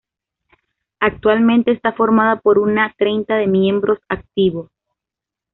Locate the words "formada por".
1.93-2.57